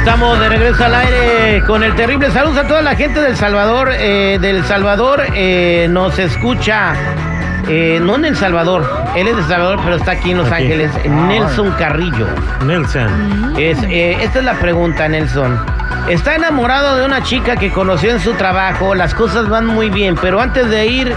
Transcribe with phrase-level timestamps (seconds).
[0.00, 2.30] Estamos de regreso al aire con el terrible.
[2.30, 3.90] Saludos a toda la gente del Salvador.
[3.92, 6.94] eh, del Salvador eh, nos escucha.
[7.68, 8.82] eh, no en El Salvador,
[9.14, 10.64] él es de El Salvador, pero está aquí en Los Aquí.
[10.64, 10.90] Ángeles.
[11.04, 12.26] Nelson Carrillo.
[12.66, 13.54] Nelson.
[13.58, 15.56] Es, eh, esta es la pregunta, Nelson.
[16.08, 20.16] Está enamorado de una chica que conoció en su trabajo, las cosas van muy bien,
[20.20, 21.14] pero antes de ir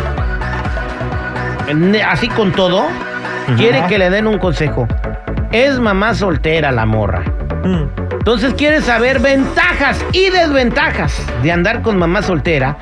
[2.07, 2.85] así con todo,
[3.57, 4.88] quiere que le den un consejo.
[5.52, 7.23] Es mamá soltera la morra.
[7.63, 8.02] Mm.
[8.23, 12.77] Entonces quiere saber ventajas y desventajas de andar con mamá soltera.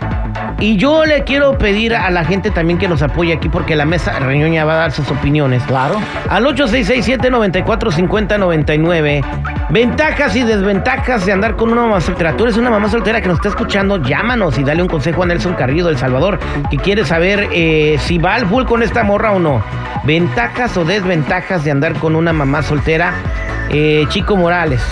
[0.59, 3.85] Y yo le quiero pedir a la gente también que nos apoye aquí porque la
[3.85, 5.63] mesa reñoña va a dar sus opiniones.
[5.63, 5.99] Claro.
[6.29, 9.25] Al 8667-945099.
[9.71, 12.37] Ventajas y desventajas de andar con una mamá soltera.
[12.37, 13.97] Tú eres una mamá soltera que nos está escuchando.
[13.97, 16.37] Llámanos y dale un consejo a Nelson Carrillo del Salvador
[16.69, 19.63] que quiere saber eh, si va al full con esta morra o no.
[20.03, 23.15] Ventajas o desventajas de andar con una mamá soltera.
[23.71, 24.83] Eh, Chico Morales.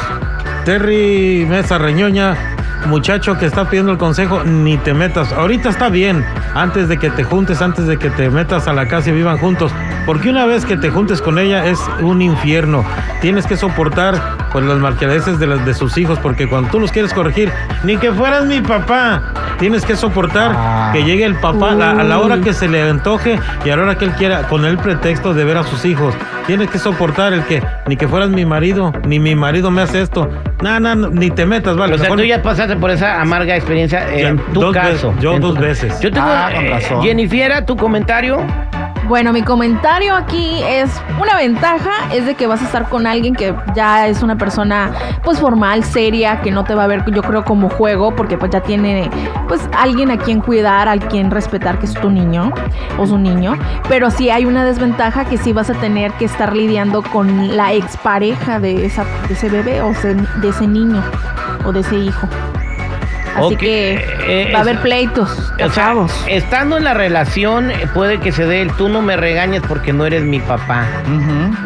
[0.70, 2.38] Terry Mesa Reñoña,
[2.86, 5.34] muchacho que está pidiendo el consejo, ni te metas.
[5.34, 8.88] Ahorita está bien, antes de que te juntes, antes de que te metas a la
[8.88, 9.72] casa y vivan juntos.
[10.06, 12.86] Porque una vez que te juntes con ella es un infierno.
[13.20, 17.14] Tienes que soportar pues, las marquereces de, de sus hijos, porque cuando tú los quieres
[17.14, 17.52] corregir,
[17.84, 19.22] ni que fueras mi papá,
[19.60, 20.90] tienes que soportar Ah.
[20.94, 23.84] que llegue el papá a, a la hora que se le antoje y a la
[23.84, 26.14] hora que él quiera, con el pretexto de ver a sus hijos.
[26.48, 30.02] Tienes que soportar el que ni que fueras mi marido, ni mi marido me hace
[30.02, 30.30] esto.
[30.62, 31.94] No, no, no, ni te metas, vale.
[31.94, 35.10] o sea, Mejor- tú ya pasaste por esa amarga experiencia Ya, en tu dos caso.
[35.10, 36.00] veces, yo En tu dos veces.
[36.02, 37.02] Yo tengo, Ah, con eh, razón.
[37.04, 38.38] Jennifiera, tu comentario.
[39.10, 43.34] Bueno, mi comentario aquí es una ventaja es de que vas a estar con alguien
[43.34, 44.92] que ya es una persona
[45.24, 48.52] pues formal, seria, que no te va a ver yo creo como juego porque pues
[48.52, 49.10] ya tiene
[49.48, 52.54] pues alguien a quien cuidar, a quien respetar que es tu niño
[53.00, 56.56] o su niño, pero sí hay una desventaja que sí vas a tener que estar
[56.56, 61.04] lidiando con la expareja de esa de ese bebé o de ese niño
[61.66, 62.28] o de ese hijo.
[63.46, 65.96] Así que eh, va a haber pleitos, O sea,
[66.28, 69.94] estando en la relación, eh, puede que se dé el tú no me regañes porque
[69.94, 70.86] no eres mi papá.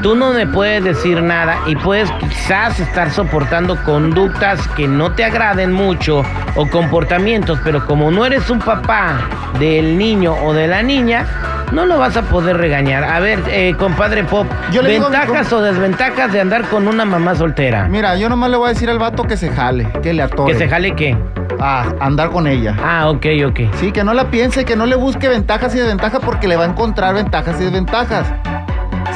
[0.01, 5.23] Tú no me puedes decir nada y puedes quizás estar soportando conductas que no te
[5.23, 6.23] agraden mucho
[6.55, 9.27] o comportamientos, pero como no eres un papá
[9.59, 11.25] del niño o de la niña,
[11.71, 13.03] no lo vas a poder regañar.
[13.03, 16.63] A ver, eh, compadre Pop, Yo le digo a mi ventajas o desventajas de andar
[16.69, 17.87] con una mamá soltera.
[17.87, 20.53] Mira, yo nomás le voy a decir al vato que se jale, que le atore.
[20.53, 21.17] Que se jale qué.
[21.59, 22.75] A andar con ella.
[22.83, 23.59] Ah, ok, ok.
[23.79, 26.63] Sí, que no la piense, que no le busque ventajas y desventajas porque le va
[26.63, 28.25] a encontrar ventajas y desventajas.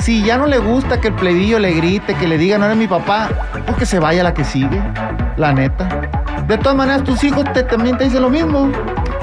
[0.02, 2.78] Si ya no le gusta que el plebillo le grite, que le diga no eres
[2.78, 3.30] mi papá,
[3.66, 4.81] pues que se vaya la que sigue,
[5.38, 5.88] la neta.
[6.48, 8.72] De todas maneras, tus hijos te, también te dicen lo mismo.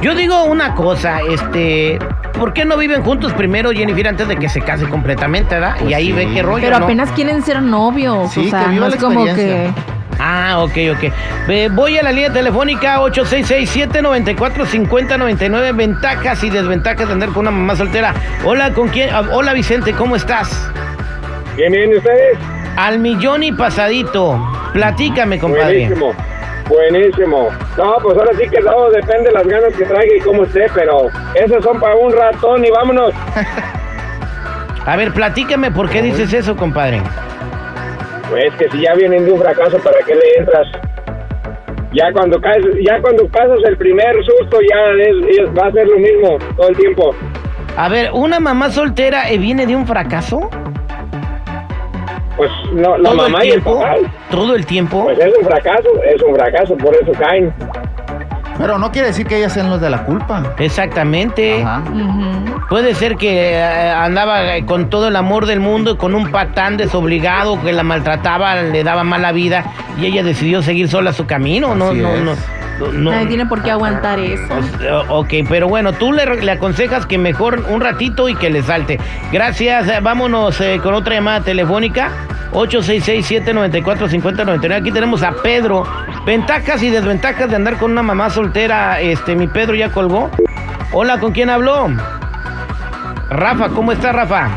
[0.03, 1.99] Yo digo una cosa, este,
[2.39, 5.77] ¿por qué no viven juntos primero, Jennifer, antes de que se case completamente, verdad?
[5.79, 6.13] Pues y ahí sí.
[6.13, 6.85] ve qué rollo, Pero ¿no?
[6.85, 9.71] apenas quieren ser novios, Sí, o sea, que viva no la es como que.
[10.27, 11.05] Ah, ok, ok.
[11.73, 15.77] Voy a la línea telefónica 866-794-5099.
[15.77, 18.15] Ventajas y desventajas de andar con una mamá soltera.
[18.43, 19.11] Hola, ¿con quién?
[19.13, 20.49] Ah, Hola, Vicente, ¿cómo estás?
[21.57, 22.39] Bien, bien, ¿y ustedes?
[22.77, 24.41] Al millón y pasadito.
[24.73, 25.91] Platícame, compadre.
[25.91, 26.15] Buenísimo,
[26.71, 27.51] buenísimo.
[27.77, 30.69] No, pues ahora sí que todo depende de las ganas que traiga y cómo esté,
[30.75, 33.13] pero esos son para un ratón y vámonos.
[34.87, 37.03] A ver, platícame por qué dices eso, compadre.
[38.31, 40.67] Pues que si ya vienen de un fracaso, ¿para qué le entras?
[41.93, 45.87] Ya cuando caes, ya cuando pasas el primer susto, ya es- es- va a ser
[45.87, 47.11] lo mismo todo el tiempo.
[47.77, 50.49] A ver, ¿una mamá soltera eh, viene de un fracaso?
[52.37, 53.95] Pues no, la ¿Todo mamá y el papá,
[54.31, 55.05] ¿Todo el tiempo?
[55.05, 57.53] pues es un fracaso, es un fracaso, por eso caen.
[58.59, 60.43] Pero no quiere decir que ellas sean los de la culpa.
[60.59, 61.63] Exactamente.
[61.63, 61.83] Ajá.
[62.69, 66.77] Puede ser que eh, andaba eh, con todo el amor del mundo, con un patán
[66.77, 69.65] desobligado que la maltrataba, le daba mala vida
[70.01, 71.75] y ella decidió seguir sola su camino.
[71.75, 72.21] No, Así no, es.
[72.23, 72.35] no,
[72.81, 73.11] no, no.
[73.13, 74.53] Nadie tiene por qué aguantar eso.
[75.09, 78.99] Ok, pero bueno, tú le, le aconsejas que mejor un ratito y que le salte.
[79.33, 82.11] Gracias, eh, vámonos eh, con otra llamada telefónica.
[82.55, 84.73] 866-794-5099.
[84.73, 85.85] Aquí tenemos a Pedro.
[86.25, 88.99] Ventajas y desventajas de andar con una mamá soltera.
[89.01, 90.31] Este, mi Pedro ya colgó.
[90.93, 91.89] Hola, ¿con quién habló?
[93.31, 94.51] Rafa, ¿cómo está Rafa?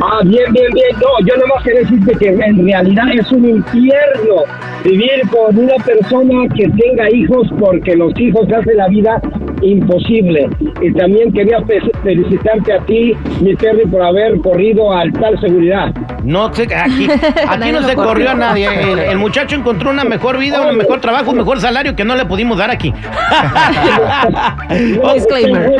[0.00, 0.88] Ah, bien, bien, bien.
[0.96, 4.42] No, yo nomás quería decirte que en realidad es un infierno
[4.84, 9.20] vivir con una persona que tenga hijos porque los hijos hacen la vida
[9.62, 10.48] imposible.
[10.82, 15.92] Y también quería fe- felicitarte a ti, mi Terry, por haber corrido al tal seguridad.
[16.22, 17.08] No sé, aquí,
[17.48, 18.08] aquí no se corrió.
[18.10, 18.68] corrió a nadie.
[18.92, 22.14] El, el muchacho encontró una mejor vida, un mejor trabajo, un mejor salario que no
[22.14, 22.92] le pudimos dar aquí.
[25.02, 25.70] No, Disclaimer.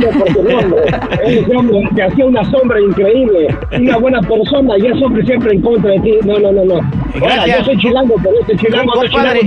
[1.95, 6.01] te hacía una sombra increíble, una buena persona, y es hombre siempre en contra de
[6.01, 6.12] ti.
[6.25, 6.75] No, no, no, no.
[7.21, 9.41] Ahora, yo soy chilango, pero este chilango, compadre.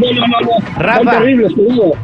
[0.78, 1.22] Rafa.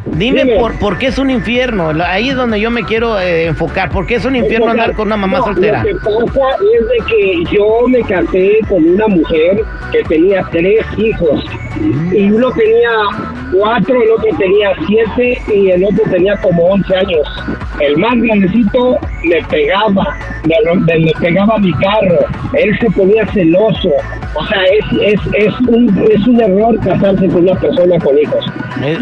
[0.06, 1.92] Dime por, por qué es un infierno.
[2.06, 3.90] Ahí es donde yo me quiero eh, enfocar.
[3.90, 5.84] ¿Por qué es un infierno andar con una mamá No, soltera?
[5.84, 6.48] Lo que pasa
[6.80, 9.62] es de que yo me casé con una mujer
[9.92, 11.44] que tenía tres hijos.
[12.12, 12.90] Y uno tenía
[13.52, 17.28] cuatro, el otro tenía siete y el otro tenía como once años.
[17.80, 20.16] El más grandecito me pegaba,
[20.46, 22.20] me- me pegaba mi carro.
[22.54, 23.90] Él se ponía celoso.
[24.36, 28.46] O sea, es, es, es, un, es un error casarse con una persona con hijos.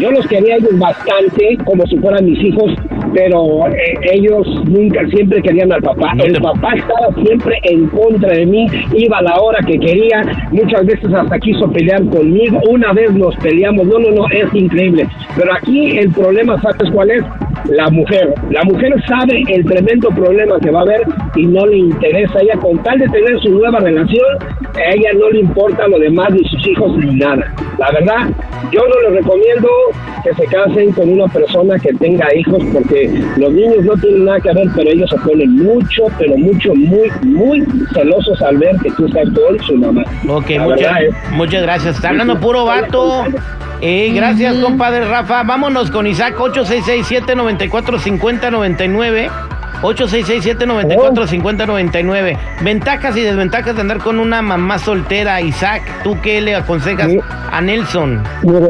[0.00, 2.72] Yo los quería a ellos bastante, como si fueran mis hijos,
[3.14, 6.14] pero eh, ellos nunca, siempre querían al papá.
[6.14, 9.78] No el te- papá estaba siempre en contra de mí, iba a la hora que
[9.78, 14.52] quería, muchas veces hasta quiso pelear conmigo, una vez nos peleamos, no, no, no, es
[14.54, 15.08] increíble.
[15.34, 17.24] Pero aquí el problema, ¿sabes cuál es?
[17.68, 18.34] La mujer.
[18.50, 21.02] La mujer sabe el tremendo problema que va a haber
[21.36, 22.40] y no le interesa.
[22.40, 24.26] Ella, con tal de tener su nueva relación,
[24.74, 27.52] a ella no le importa lo demás, ni sus hijos, ni nada.
[27.78, 28.30] La verdad,
[28.70, 29.68] yo no les recomiendo
[30.24, 34.40] que se casen con una persona que tenga hijos porque los niños no tienen nada
[34.40, 38.90] que ver, pero ellos se ponen mucho, pero mucho, muy, muy celosos al ver que
[38.92, 40.02] tú estás con su mamá.
[40.28, 41.00] Ok, muchas, verdad
[41.32, 41.96] muchas gracias.
[41.96, 43.24] Está hablando puro vato.
[43.84, 45.42] Eh, gracias, compadre Rafa.
[45.42, 49.28] Vámonos con Isaac 866-794-5099.
[49.82, 52.38] 866-794-5099.
[52.62, 55.40] Ventajas y desventajas de andar con una mamá soltera.
[55.40, 57.18] Isaac, ¿tú qué le aconsejas Sí.
[57.50, 58.22] a Nelson?
[58.44, 58.68] Mira,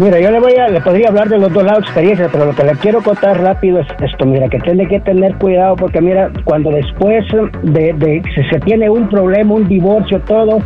[0.00, 2.46] mira, yo le voy a, le podría hablar de los dos lados de experiencia, pero
[2.46, 6.00] lo que le quiero contar rápido es esto, mira, que tiene que tener cuidado porque
[6.00, 7.24] mira, cuando después
[7.62, 10.60] de, de si se tiene un problema, un divorcio, todo,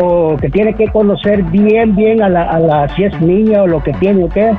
[0.00, 3.66] o que tiene que conocer bien, bien a la, a la si es niña o
[3.66, 4.52] lo que tiene o qué,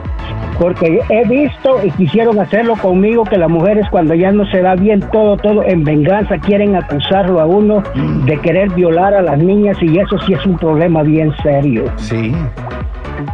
[0.60, 4.75] porque he visto y quisieron hacerlo conmigo que las mujeres cuando ya no se da
[4.75, 7.83] bien todo, todo en venganza quieren acusarlo a uno
[8.25, 11.86] de querer violar a las niñas y eso sí es un problema bien serio.
[11.98, 12.33] Sí.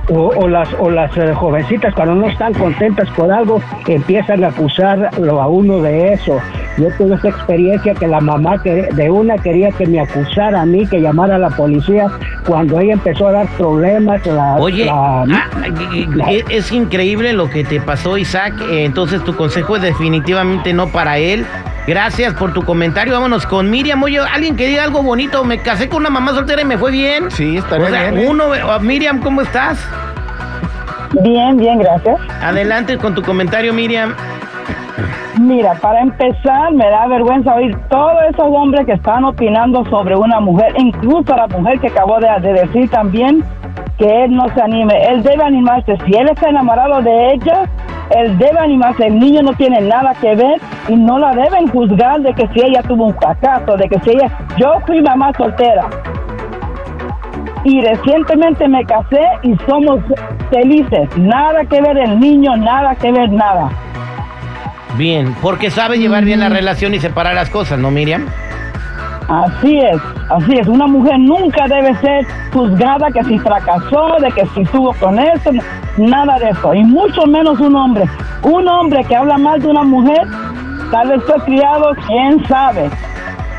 [0.10, 4.48] O, o las o las eh, jovencitas cuando no están contentas por algo empiezan a
[4.48, 6.40] acusarlo a uno de eso
[6.78, 10.66] yo tuve esa experiencia que la mamá que- de una quería que me acusara a
[10.66, 12.08] mí que llamara a la policía
[12.48, 15.50] cuando ella empezó a dar problemas la, Oye, la- ah,
[16.30, 18.54] es, es increíble lo que te pasó, Isaac.
[18.72, 21.46] Eh, Entonces, tu consejo es definitivamente no para él.
[21.88, 23.14] Gracias por tu comentario.
[23.14, 24.02] Vámonos con Miriam.
[24.04, 25.44] Oye, alguien que diga algo bonito.
[25.44, 27.32] Me casé con una mamá soltera y me fue bien.
[27.32, 28.28] Sí, O sea, bien, ¿eh?
[28.30, 29.80] uno, oh, Miriam, ¿cómo estás?
[31.24, 32.20] Bien, bien, gracias.
[32.42, 34.14] Adelante con tu comentario, Miriam.
[35.40, 40.40] Mira, para empezar, me da vergüenza oír todos esos hombres que están opinando sobre una
[40.40, 43.44] mujer, incluso la mujer que acabó de, de decir también
[43.98, 44.94] que él no se anime.
[45.10, 45.98] Él debe animarse.
[46.06, 47.64] Si él está enamorado de ella,
[48.16, 49.08] él debe animarse.
[49.08, 52.66] El niño no tiene nada que ver y no la deben juzgar de que si
[52.66, 54.30] ella tuvo un fracaso, de que si ella...
[54.58, 55.90] Yo fui mamá soltera
[57.64, 60.02] y recientemente me casé y somos
[60.50, 61.10] felices.
[61.18, 63.70] Nada que ver el niño, nada que ver nada.
[64.98, 68.26] Bien, porque sabe llevar bien la relación y separar las cosas, ¿no, Miriam?
[69.32, 69.98] Así es,
[70.30, 70.68] así es.
[70.68, 75.52] Una mujer nunca debe ser juzgada que si fracasó, de que si estuvo con esto,
[75.98, 76.74] nada de eso.
[76.74, 78.04] Y mucho menos un hombre.
[78.44, 80.28] Un hombre que habla mal de una mujer,
[80.92, 82.90] tal vez fue criado, quién sabe.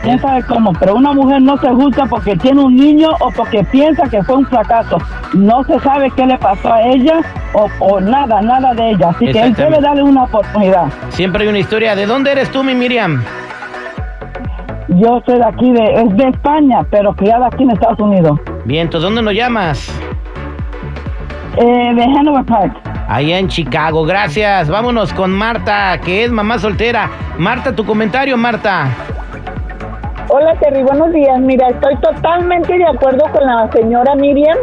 [0.03, 0.75] Quién sabe cómo.
[0.75, 4.37] Pero una mujer no se juzga porque tiene un niño o porque piensa que fue
[4.37, 4.99] un fracaso.
[5.33, 7.21] No se sabe qué le pasó a ella
[7.55, 9.09] o, o nada, nada de ella.
[9.09, 10.89] Así que él debe darle una oportunidad.
[11.09, 11.95] Siempre hay una historia.
[11.95, 13.25] ¿De dónde eres tú, mi Miriam?
[14.97, 18.39] Yo soy de aquí, de, es de España, pero criada aquí en Estados Unidos.
[18.65, 19.89] Bien, ¿tú dónde nos llamas?
[21.57, 22.77] Eh, de Hanover Park.
[23.09, 24.69] Allá en Chicago, gracias.
[24.69, 27.11] Vámonos con Marta, que es mamá soltera.
[27.39, 28.89] Marta, tu comentario, Marta.
[30.29, 31.41] Hola Terry, buenos días.
[31.41, 34.57] Mira, estoy totalmente de acuerdo con la señora Miriam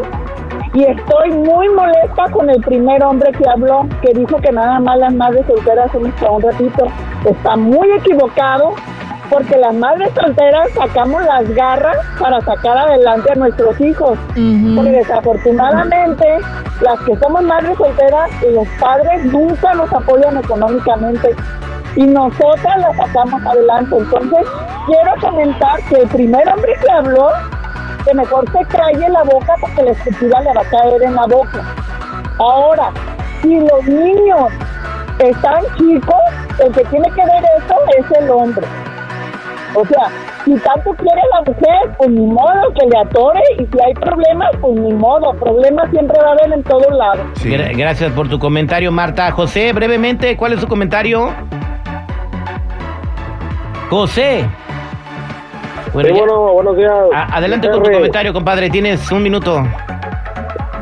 [0.74, 4.98] y estoy muy molesta con el primer hombre que habló, que dijo que nada más
[4.98, 6.88] las madres solteras somos para un ratito.
[7.26, 8.74] Está muy equivocado
[9.30, 14.18] porque las madres solteras sacamos las garras para sacar adelante a nuestros hijos.
[14.76, 16.26] Porque desafortunadamente,
[16.82, 21.36] las que somos madres solteras, los padres nunca nos apoyan económicamente
[21.96, 23.98] y nosotras las sacamos adelante.
[23.98, 24.48] Entonces,
[24.86, 27.30] quiero comentar que el primer hombre que habló,
[28.06, 31.26] que mejor se calle la boca porque la escritura le va a caer en la
[31.26, 31.64] boca.
[32.40, 32.92] Ahora,
[33.42, 34.52] si los niños
[35.20, 36.16] están chicos,
[36.60, 38.66] el que tiene que ver eso es el hombre.
[39.76, 40.08] O sea,
[40.46, 44.50] si tanto quiere la mujer, pues ni modo que le atore y si hay problemas,
[44.62, 45.32] pues ni modo.
[45.34, 47.22] Problemas siempre va a haber en todos lados.
[47.44, 49.32] Gra- Gracias por tu comentario, Marta.
[49.32, 51.30] José, brevemente, ¿cuál es su comentario?
[53.90, 54.46] José.
[55.94, 56.22] Bueno, sí,
[56.54, 56.92] buenos días.
[57.14, 58.70] adelante con tu comentario, compadre.
[58.70, 59.64] Tienes un minuto.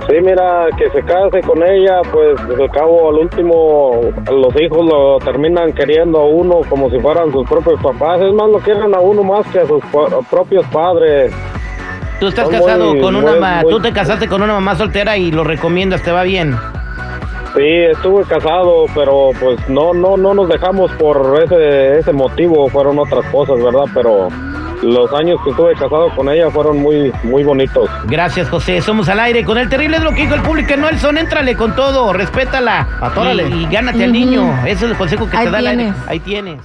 [0.10, 4.00] Sí, mira, que se case con ella, pues al cabo, al último,
[4.32, 8.22] los hijos lo terminan queriendo a uno como si fueran sus propios papás.
[8.22, 9.84] Es más, lo quieren a uno más que a sus
[10.30, 11.34] propios padres.
[12.22, 14.54] Tú estás Son casado muy- con una muy- ma- muy- tú te casaste con una
[14.54, 16.56] mamá soltera y lo recomiendas, te va bien.
[17.56, 22.98] Sí, estuve casado, pero pues no, no, no nos dejamos por ese, ese motivo, fueron
[23.00, 23.86] otras cosas, ¿verdad?
[23.94, 24.30] Pero
[24.82, 27.90] los años que estuve casado con ella fueron muy, muy bonitos.
[28.06, 28.82] Gracias, José.
[28.82, 30.76] Somos al aire con el terrible es lo que dijo el público.
[30.76, 32.88] Nelson, éntrale con todo, respétala.
[33.02, 33.48] Atórale.
[33.50, 34.52] Y, y gánate al niño.
[34.66, 35.84] Ese es el consejo que Ahí te da el aire.
[35.84, 36.02] tienes.
[36.08, 36.62] Ahí tienes.